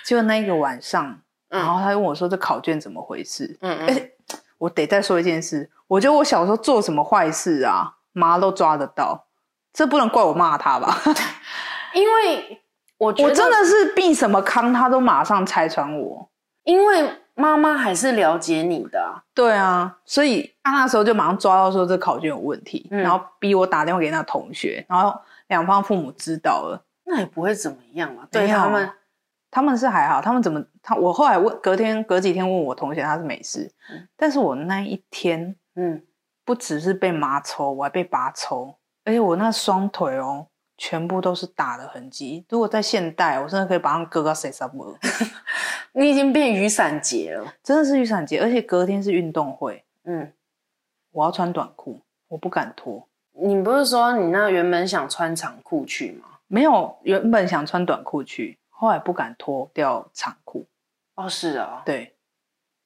[0.07, 3.59] 就那一个晚上，然后他问我说这考卷怎么回事？
[3.61, 4.11] 嗯嗯。
[4.59, 9.27] 我得再说一件事，我觉得我小时候做什么坏事啊，妈都抓得到，
[9.73, 10.97] 这不能怪我骂他吧？
[11.93, 12.63] 因为。
[12.99, 16.31] 我我真的是避什么康，他都马上拆穿我，
[16.65, 19.23] 因为妈妈还是了解你的。
[19.35, 25.15] 对啊，所以他那时候就马上抓到说这考卷有问题，然后逼我打电话给那同学，然后
[25.49, 28.27] 两方父母知道了，那也不会怎么样嘛。
[28.31, 28.91] 对他们，
[29.57, 33.73] 他们是还好，他们怎么他我后来问隔天隔几天问我同学，他是没事，
[34.15, 36.03] 但是我那一天，嗯，
[36.45, 40.49] 不只是被麻抽，我还被拔抽，而且我那双腿哦。
[40.79, 42.45] 全部都是打的痕迹。
[42.51, 44.95] 如果在现代，我真的可以把他们割到谁什么？
[45.95, 49.83] 你已经变雨伞节了，真的是雨伞节，而且隔天是运动会。
[50.05, 50.31] 嗯，
[51.13, 53.09] 我要穿短裤，我不敢脱。
[53.33, 56.27] 你不是说你那原本想穿长裤去吗？
[56.47, 60.67] 没有，原本想穿短裤去，后来不敢脱掉长裤。
[61.15, 62.15] 哦，是啊，对，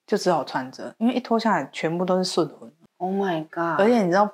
[0.07, 2.73] 就只好穿着，因为一脱下来全部都是顺魂。
[2.99, 3.81] Oh my god！
[3.81, 4.31] 而且你知道。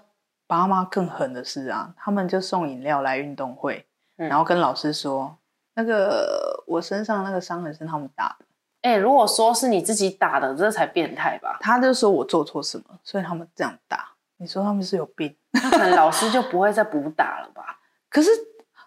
[0.49, 5.37] 爸妈更狠的是啊，他们就送饮料来运动会，然后跟老师说，
[5.75, 8.45] 那个我身上那个伤痕是他们打的。
[8.83, 11.59] 哎，如果说是你自己打的，这才变态吧？
[11.61, 14.09] 他就说我做错什么，所以他们这样打。
[14.37, 15.37] 你说他们是有病？
[15.51, 17.81] 那可能老师就不会再补打了吧？
[18.09, 18.31] 可是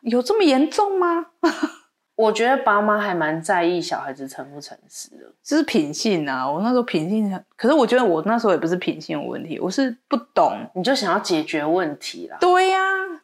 [0.04, 1.26] 有这么严重吗？
[2.20, 6.52] 我觉得爸妈还蛮在意小孩子诚不诚实的，这是品性啊。
[6.52, 12.36] 我那时候品性，可是我觉得我那时候也不是品性有问题，我是不懂，你就想要解决问题啦。
[12.42, 12.78] 对呀，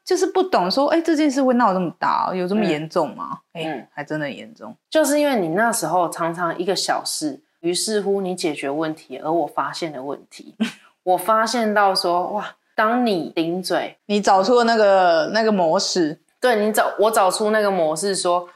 [0.05, 3.39] 就是不懂说，哎，这件事会闹这么大，有这么严重吗？
[3.51, 4.73] 哎，还真的严重。
[4.89, 10.55] 就是因为你那时候常常一个小事，于是乎你解决问题，而我发现的问题，
[11.03, 18.47] 我发现到说，哇，当你顶嘴，你找出了那个那个模式，对你找我找出那个模式说。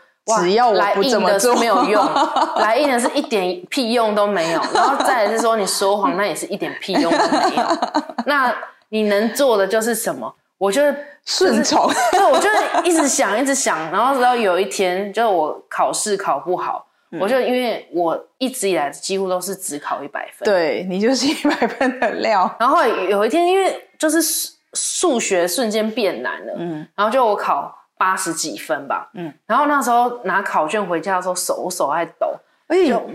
[0.42, 2.06] 只要我不这么做，没有用。
[2.58, 7.64] 来硬的是一点屁用都没有，然后再是说你说谎，那也是一点屁用都没有。
[8.28, 8.54] 那
[8.90, 10.32] 你能做的就是什么？
[10.60, 10.82] 我就
[11.26, 11.90] 顺从。
[12.12, 12.48] 对，我就
[12.84, 16.86] 一直想，一直想，然后直到有一天，就我考试考不好，
[17.20, 22.56] 我就因为我一直以来几乎都是只考一百分，对你就是一百分的料。
[22.60, 27.76] 然后有一天，因为就是数数学瞬间变难了，嗯，然后就我考。
[28.00, 32.34] 八十几分吧，嗯，然后那时候拿考卷回家的时候，手手还抖，
[32.68, 33.06] 哎呦，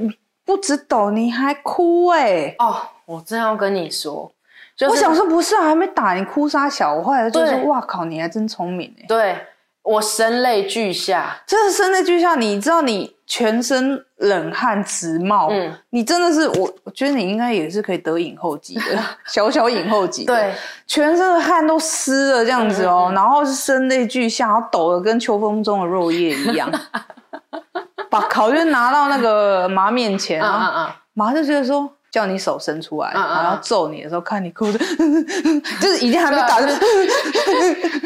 [0.45, 2.55] 不止抖，你还哭哎！
[2.59, 4.31] 哦，我正要跟你说，
[4.87, 9.07] 我想说不是，啊还没打你哭啥小，我后来就说，哇靠，你还真聪明哎！
[9.09, 9.35] 对。
[9.85, 12.35] 我声泪俱下，真的声泪俱下。
[12.35, 20.25] 你知道，你全身冷汗直冒，嗯，你真的是我，我觉得你应该也是可以得影后级的， 小小影后级。
[20.25, 20.55] 对，
[20.87, 26.71] 全身的汗都湿了这样子哦，然后是声泪俱下，然后抖的跟秋风中的落叶一样，
[28.09, 31.91] 把考卷拿到那个妈面前，啊啊啊，妈就觉得说。
[32.15, 34.79] 叫你手伸出来，然后揍你的时候，看你哭的，
[35.83, 36.61] 就是已经还没打，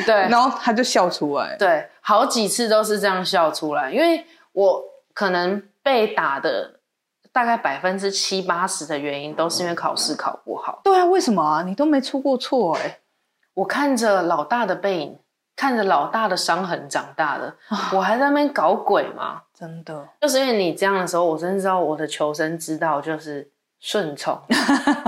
[0.06, 6.80] 对， 然后他就笑出来，对，好几次都是这样笑出来，因为我可能被打的
[7.30, 10.80] 大概百分之七八十的原因都是因为考试考不好。
[10.82, 11.62] 对啊，为什么啊？
[11.62, 13.00] 你都没出过错哎！
[13.52, 15.18] 我看着老大的背影，
[15.54, 17.54] 看着老大的伤痕长大的，
[17.92, 19.42] 我还在那边搞鬼吗？
[19.54, 23.50] 真的，就是因为你这样的时候，我真知道我的求生之道就是。
[23.80, 24.36] 顺从，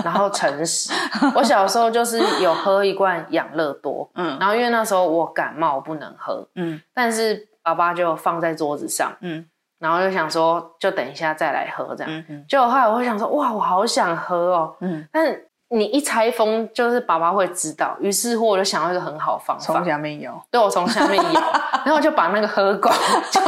[0.04, 0.92] 然后诚实。
[1.34, 9.44] 我小时候就是有喝一罐养乐多，嗯，然后因为那时候我感冒不能喝，嗯，但是爸爸就放在桌子上，嗯，
[9.80, 21.40] 然后就想说就等一下再来喝这样，嗯，就后来我会想说哇，我好想喝哦，嗯，但是你一拆封就是爸爸会知道，于是乎我就想到一个很好方法，从下面摇，对我从下面摇，
[21.84, 22.94] 然后就把那个喝光，
[23.32, 23.40] 就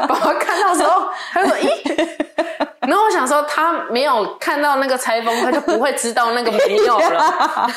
[0.00, 2.24] 爸爸看到时候他说 咦。
[2.86, 7.68] 然后我想说，他没有看到那个拆封，他就不会知道那个没有了。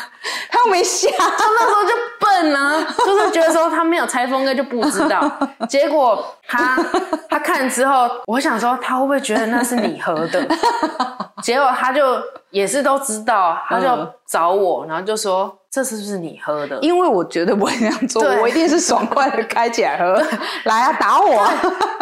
[0.52, 5.32] 他又没下，他那时候就笨啊，就是觉得说他没有拆封，他就不知道。
[5.70, 6.78] 结果他
[7.30, 10.46] 他看之后，我想说他会不会觉得那是你喝的？
[11.44, 12.04] 结果他就
[12.50, 13.88] 也是都知道，他就
[14.28, 16.78] 找我，然后就说这是不是你喝的？
[16.82, 20.22] 因为我绝对不会这样做，我一定是爽快的开起来喝。
[20.64, 21.48] 来啊，打我！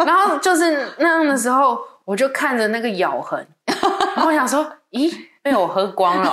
[0.04, 1.78] 然后就是那样的时候。
[2.06, 3.44] 我就看着那个咬痕，
[4.14, 5.12] 然后想说，咦，
[5.42, 6.32] 被我喝光了。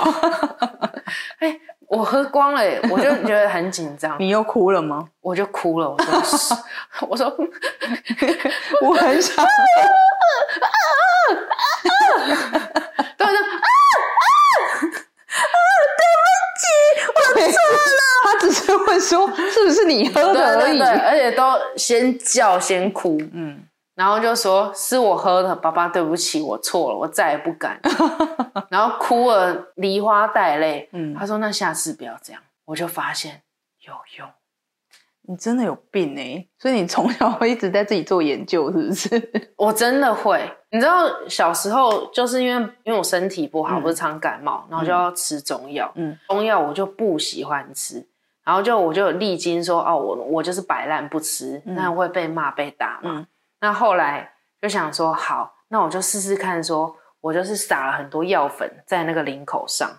[1.40, 4.16] 哎，我喝光了，我就觉得很紧张。
[4.20, 5.08] 你又哭了吗？
[5.20, 5.90] 我就哭了。
[5.90, 6.56] 我说，
[7.10, 7.26] 我说，
[8.82, 9.44] 我很想。
[13.16, 13.34] 对对不
[16.60, 16.64] 起，
[17.14, 17.78] 我错了。
[18.22, 20.80] 他只是会说，是不是你喝的而已？
[20.80, 23.60] 而且都先叫先哭，嗯。
[23.94, 27.80] 然后就说是我喝的，爸爸对不起，我错了，我再也不敢。
[28.68, 30.88] 然后哭了，梨花带泪。
[30.92, 32.42] 嗯，他说那下次不要这样。
[32.64, 33.42] 我就发现
[33.86, 34.28] 有用，
[35.28, 36.46] 你真的有病哎！
[36.58, 39.52] 所以你从小会一直在自己做研究，是不是？
[39.56, 40.50] 我真的会。
[40.70, 45.92] 你知道小时候就是因为因为我身体不好，不是常感冒，然后就要吃中药。
[45.94, 48.04] 嗯，中药我就不喜欢吃，
[48.42, 53.26] 然后就我就历经说哦，我我就是摆烂不吃，那会被骂被打嘛。
[53.64, 59.90] 那后来就想说，好，那我就试试看，说我就是撒了很多药粉在那个领口上。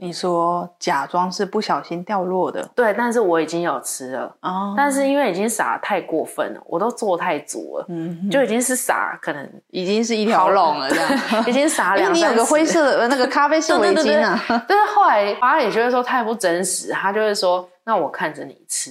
[0.00, 4.36] 你说假装是不小心掉落的，对，但是我已经有吃了。
[4.40, 12.12] 哦，但是因为已经撒太过分了，我都做太足了，嗯，就已经是撒，可能已经是一条龙了， 这样已经撒 两。
[12.12, 14.36] 你有个灰色的那个咖啡色围巾啊？
[14.66, 18.90] 但是后来爸也觉得说太不真实，他就会说，那我看着你吃。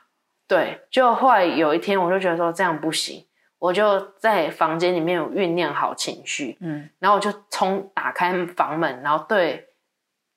[0.46, 3.24] 对，就后来有一天，我就觉得说这样不行。
[3.60, 9.68] 我就在房间里面有酝酿好情绪，嗯，然后我就冲打开房门，然后对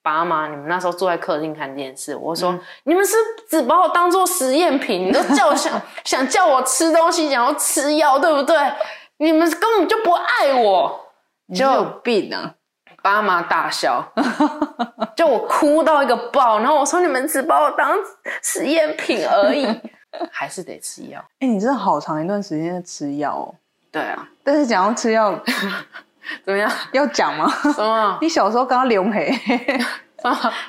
[0.04, 3.16] 爸妈，你们那时候坐在客厅看电视，我说你们是
[3.50, 8.56] 只把我当做实验品，你都叫我 想想叫我吃东西，想要吃药，对不对？
[9.18, 11.08] 你们根本就不爱我，
[11.56, 12.56] 就有病啊！
[13.02, 14.06] 爸妈大笑，
[15.16, 17.98] 就我哭到一个爆，然后我说你们只把我当
[18.42, 19.66] 实验品而已。
[20.32, 21.24] 还是得吃药。
[21.40, 23.56] 哎，你真的好长一段时间在吃药哦。
[23.92, 25.40] 对啊，但是讲要吃药，
[26.44, 26.72] 怎么样？
[26.94, 27.48] 要讲吗？
[27.74, 28.18] 什么？
[28.22, 29.32] 你小时候刚刚流血，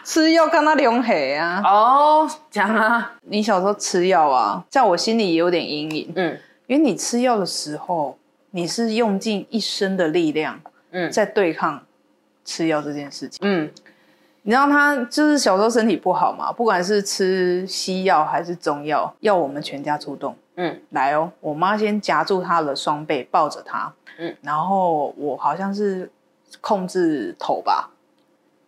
[0.05, 1.63] 吃药跟他流血啊？
[1.65, 3.15] 哦，讲啊。
[3.23, 6.13] 你小时候吃药啊，在我心里也有点阴影。
[6.17, 8.19] 嗯，因为你吃药的时候，
[8.51, 11.83] 你是用尽一生的力量，嗯，在对抗
[12.45, 13.39] 吃药这件事情。
[13.43, 13.71] 嗯。
[14.47, 20.37] 你知道他就是小时候身体不好嘛，不管是吃西药还是中药，要我们全家出动。
[20.57, 23.91] 嗯，来哦，我妈先夹住他的双背，抱着他。
[24.19, 26.11] 嗯，然后我好像是
[26.61, 27.91] 控制头吧。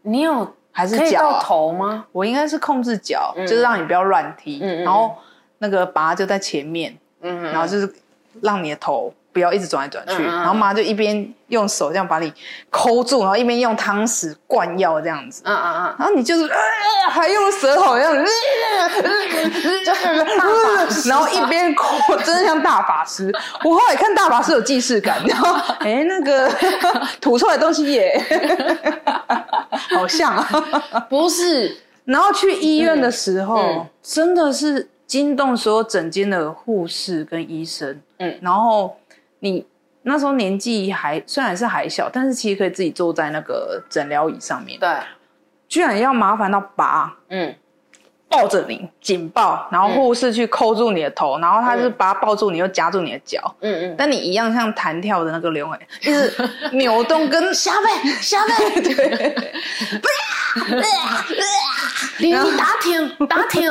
[0.00, 2.06] 你有还是脚头吗？
[2.10, 4.58] 我应该是控制脚，就是让你不要乱踢。
[4.62, 4.82] 嗯嗯。
[4.82, 5.14] 然后
[5.58, 6.98] 那个拔就在前面。
[7.20, 7.52] 嗯嗯。
[7.52, 7.94] 然后就是
[8.40, 9.12] 让你的头。
[9.36, 12.32] 不要一直转来转去，然后妈就一边用手这样把你
[12.70, 15.42] 抠住，然后一边用汤匙灌药这样子。
[15.44, 16.50] 嗯嗯嗯，然后你就是
[17.10, 18.14] 还用舌头这样，
[21.04, 23.30] 然后一边抠，真的像大法师。
[23.62, 26.50] 我后来看大法师有既视感，然后哎那个
[27.20, 28.18] 吐出来东西也
[29.94, 30.48] 好像啊，
[31.10, 31.76] 不是。
[32.06, 38.00] 然后去医院的时候，真的是惊动所有整间的护士跟医生。
[38.16, 38.96] 嗯，然后。
[39.40, 39.66] 你
[40.02, 44.78] 那时候年纪还虽然是还小，但是其实可以自己坐在那个诊疗椅上面。
[44.78, 44.88] 对，
[45.68, 47.54] 居然要麻烦到拔，嗯，
[48.28, 56.32] 抱着你紧抱，然后护士去扣住你的头，然后他是把抱住你，又夹住你的脚，嗯嗯，但你一样像弹跳的那个刘伟，就是
[56.72, 58.92] 扭动跟下背下背， 对，
[62.20, 63.64] 不要，你打挺打挺，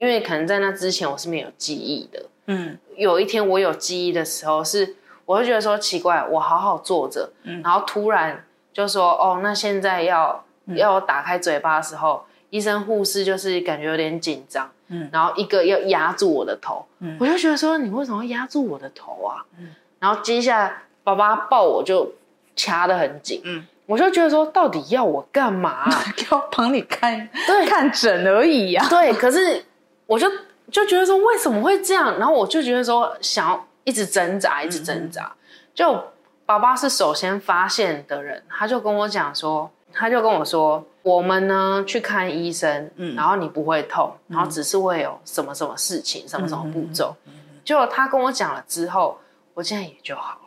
[0.00, 2.22] 因为可能在那之前我是没有记忆的。
[2.46, 7.30] 嗯，有一天我有记忆的时候，是我会觉得说奇怪，我好好坐着，
[7.62, 19.44] 然后突然就说哦，那现在要要打开嘴巴的时候，医生护士就是感觉有点紧张，嗯，然后一个要压住我的头，嗯，我就觉得说你为什么要压住我的头啊？
[19.58, 22.12] 嗯，然后接下来爸爸抱我就
[22.56, 25.88] 掐得很紧，嗯，我就觉得说到底要我干嘛？
[26.30, 27.66] 要帮你看对。
[27.66, 29.64] 看诊而已呀，对，可是
[30.06, 30.30] 我就。
[30.72, 35.30] 就觉得说为什么会这样，然后我就觉得说想要一直挣扎，一直挣扎。
[35.74, 36.02] 就
[36.46, 47.14] 爸爸是首先发现的人，他就跟我讲说，他就跟我说，我们呢去看医生，嗯，然后你不会痛，然后只是会有什么什么事情，什么什么步骤。
[47.62, 49.18] 就他跟我讲了之后，
[49.54, 50.40] 我现在也就好了。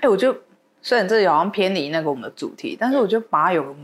[0.00, 0.36] 哎，我就
[0.82, 3.74] 虽然这好像偏离那个我们的主题，但是我觉得爸有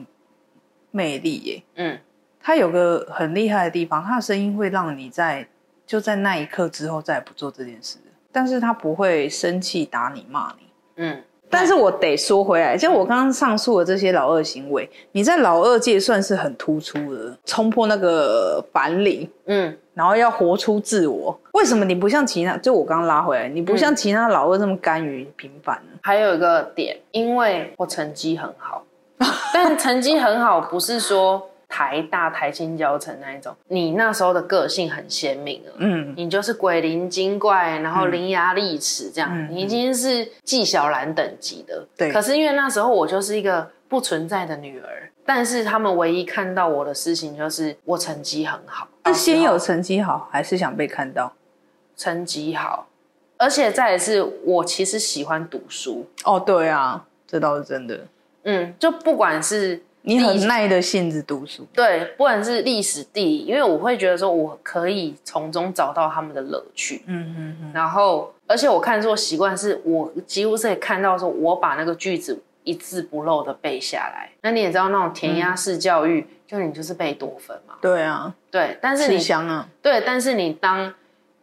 [0.90, 1.98] 魅力耶，嗯。
[2.46, 5.44] 他有个很厉害的地方，他的声音会让你在
[5.84, 7.98] 就在那一刻之后再也不做这件事，
[8.30, 10.66] 但是他不会生气打你骂你，
[10.98, 11.20] 嗯。
[11.50, 21.36] 但是我得说回来，就我刚刚上述的这些老二行为，你在老二界算是很突出的，冲破那个板领，嗯，然后要活出自我。
[21.52, 22.56] 为什么你不像其他？
[22.58, 25.98] 就我刚刚拉回来，你不像其他老二这么甘于平凡呢？
[26.02, 28.84] 还有一个点，因为我成绩很好，
[29.52, 31.50] 但成绩很好不是说。
[31.76, 41.86] 台大、台青教程那一种，你那时候的个性很鲜明了，嗯，你就是鬼灵精怪，然后伶牙俐齿这样，你已经是纪晓岚等级的。
[41.94, 42.10] 对。
[42.10, 48.88] 可是因为那时候我就是一个不存在的女儿，但是他们唯一看到我的事情就是我成绩很好。
[49.08, 51.30] 是先有成绩好，还是想被看到？
[51.94, 52.86] 成绩好，
[53.36, 56.06] 而且再也是，我其实喜欢读书。
[56.24, 58.00] 哦，对啊，这倒是真的。
[58.44, 59.82] 嗯，就不管是。
[60.08, 67.72] 你很耐的性子读书，对，不管是历史地理，因为我会觉得说我可以从中找到他们的乐趣，嗯嗯嗯。
[67.74, 74.30] 然后，而且我看书习惯是我几乎是可以看到说，我把那个句子一字不漏的背下来。
[74.42, 77.74] 那你也知道那种填鸭式教育，就你就是背多分嘛。
[77.80, 80.94] 对啊，对，但是你香啊，对，但是你当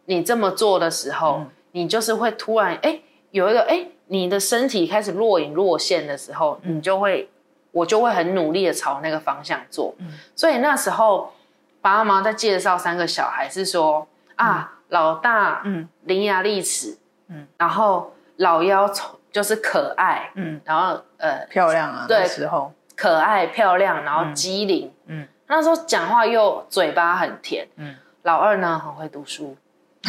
[0.06, 2.98] 你这么做的时候，你就是会突然哎
[3.30, 7.28] 有一个哎你的身体开始若隐若现的时候，你就会。
[7.74, 10.06] 我就会很努力的朝那个方向做，嗯。
[10.34, 11.34] 所以那时候
[11.82, 15.86] 爸爸妈妈在介绍三个小孩是说啊，老大嗯。
[16.04, 16.96] 伶牙俐齿
[17.28, 18.88] 嗯，然后老幺
[19.32, 22.72] 就是可爱嗯，然后呃漂亮啊对时候。
[22.96, 24.92] 可爱漂亮，然后机灵。
[25.06, 27.66] 嗯，那时候讲话又嘴巴很甜。
[27.74, 29.56] 嗯，老二呢很会读书，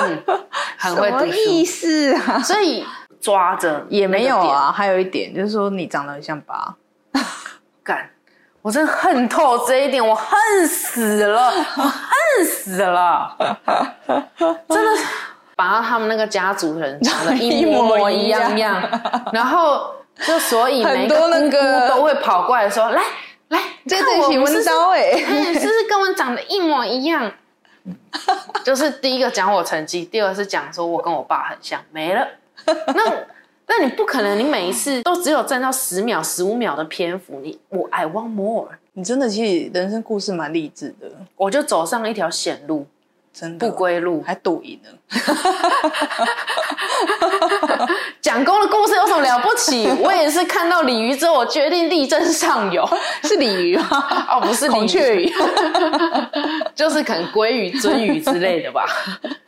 [0.00, 0.24] 嗯，
[0.76, 2.40] 很会读书，意思啊？
[2.42, 2.84] 所以。
[3.20, 6.74] 抓着也没有啊，还有一点就是说你长得很像爸，
[7.82, 8.08] 干，
[8.62, 11.46] 我真的恨透这一点，我恨死了，
[11.76, 13.36] 我恨死了，
[14.68, 15.02] 真的，
[15.56, 18.82] 把他们那个家族人长得一模一样 样，
[19.32, 19.94] 然后
[20.24, 23.02] 就所以每个那个都会跑过来说， 来
[23.48, 27.32] 来，这对起文刀哎，是不是跟我长得一模一样？
[28.62, 32.26] 就是第一个讲我成绩，第二是讲说我跟我爸很像，没了。
[32.94, 33.26] 那
[33.66, 37.40] 那你不可能，你每一次都只有占到十秒、十五秒的篇幅。
[37.42, 38.68] 你我 I want more。
[38.94, 41.08] 你真的其实人生故事蛮励志的。
[41.36, 42.86] 我就走上了一条险路，
[43.32, 44.90] 真的不归路，还赌赢了。
[48.20, 49.88] 蒋公的故事有什么了不起？
[50.02, 52.84] 我也是看到鲤鱼之后，我决定力争上游。
[53.22, 53.86] 是鲤鱼吗？
[54.30, 55.32] 哦，不是 孔雀鱼，
[56.74, 58.84] 就是可能鲑鱼、鳟鱼之类的吧。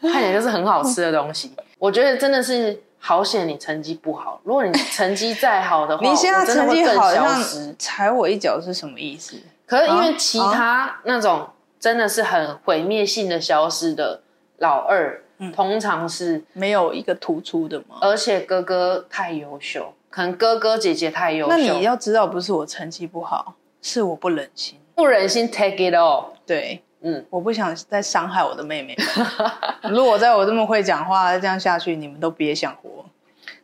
[0.02, 1.50] 看起来就是很好吃的东西。
[1.78, 2.80] 我觉得真的是。
[3.02, 7.42] 好险你成绩不好，如果你成绩再好的话， 你现在成绩好像
[7.78, 9.36] 踩我一脚是什么意思？
[9.66, 11.48] 可是因为其他那种
[11.78, 14.20] 真的是很毁灭性的消失的
[14.58, 15.22] 老二，
[15.54, 17.96] 通常是没有一个突出的嘛。
[18.02, 21.50] 而且哥哥太优秀，可能哥哥姐姐太优秀。
[21.50, 26.26] 那你要知道，不是我成绩不好，是我不忍心，不忍心 take it all。
[26.44, 26.82] 对。
[27.02, 28.96] 嗯，我不想再伤害我的妹妹。
[29.90, 33.04] 如果在我这么会讲话，这样下去，你们都别想活。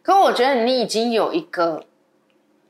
[0.02, 1.84] 可我觉得你已经有一个，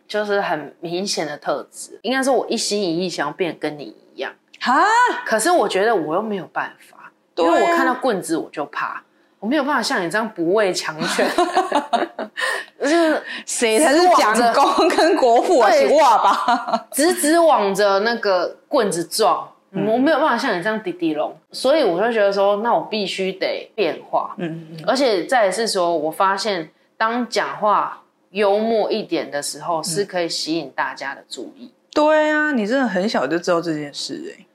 [0.08, 4.82] 就是很明显的特质，应该是我一心一意想要变跟你一样啊。
[5.24, 9.02] 可是我觉得我又没有办法，因为我看到棍子我就怕，
[9.38, 11.30] 我没有办法像你这样不畏强权。
[12.80, 15.70] 就是谁才是蒋公跟国父啊？
[15.92, 19.48] 哇吧，直直往着那个棍子撞。
[19.84, 24.34] 我没有办法像你这样滴滴龙，所以我就觉得说，那我必须得变化。
[24.38, 31.72] 嗯嗯而且再是说，我发现当讲话幽默一点的时候，是可以吸引大家的注意。
[31.92, 34.46] 对啊，你真的很小就知道这件事哎。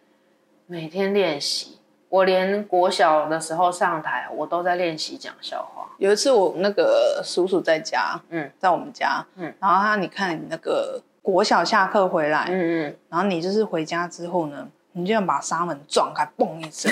[0.67, 1.77] 每天练习，
[2.09, 5.87] 我连国小的时候上台，我都在练习讲笑话。
[5.97, 14.67] 有一次我那个叔叔在家，嗯，在我们家，嗯，然后他你看你那个国小下课回来，嗯嗯，然后你就是回家之后呢。
[14.93, 16.91] 你就要把纱门撞开，嘣一声，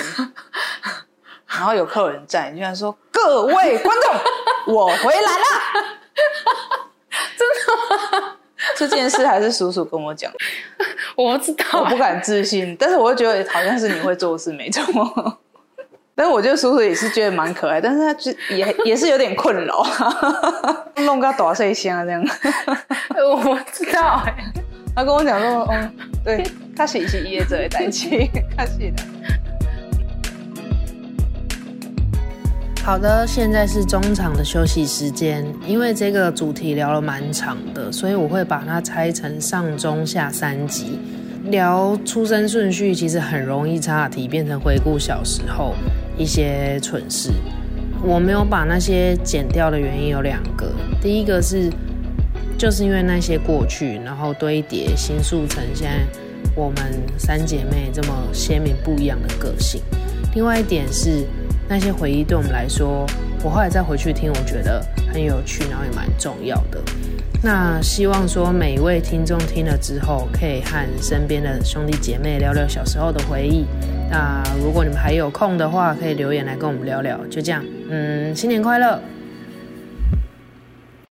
[1.46, 4.14] 然后有客人在，你就然说：“各位观众，
[4.74, 5.44] 我回来了。
[7.36, 8.36] ”真的吗？
[8.76, 10.30] 这件事还是叔叔跟我讲，
[11.16, 14.84] 我不知道，我不敢自信，但是我又觉得好像是你会做事没错。
[16.14, 19.82] 但是我觉得叔叔也是觉得蛮可爱，但是他就也也是有点困扰，
[20.96, 22.22] 弄个多少箱这样。
[23.26, 24.52] 我不知道哎，
[24.94, 25.90] 他跟我讲说：“哦，
[26.24, 26.44] 对。”
[26.76, 28.08] 他是是业者的代志，
[28.56, 29.02] 他是的。
[32.82, 35.44] 好的，现在是中场的休息时间。
[35.66, 40.98] 因为这个主题聊了蛮长的，所以我会把它拆成上中下三集。
[41.44, 45.74] 聊出生顺序其实很容易岔题，变成回顾小时候
[46.16, 47.30] 一些蠢事。
[48.02, 50.72] 我没有把那些剪掉的原因有两个，
[51.02, 51.70] 第一个是
[52.60, 56.06] 就是因为那些过去，然后堆叠新塑成现在。
[56.54, 56.76] 我们
[57.16, 59.80] 三姐妹这么鲜明不一样的个性，
[60.34, 61.24] 另外一点是
[61.66, 63.06] 那些回忆对我们来说
[63.42, 66.82] 我后来再回去听，我觉得很有趣，然后也蛮重要的。
[67.42, 73.64] 那希望说每一位听众听了之后，可以和身边的兄弟姐妹聊聊小时候的回忆。
[74.10, 77.18] 那如果你们还有空的话，可以留言来跟我们聊聊。
[77.30, 79.00] 就这样，嗯，新年快乐！